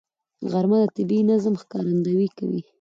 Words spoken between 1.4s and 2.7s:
ښکارندویي کوي